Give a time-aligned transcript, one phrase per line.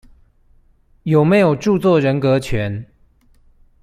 [1.03, 2.87] 有沒有著作人格權？